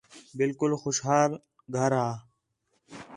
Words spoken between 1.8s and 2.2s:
ہا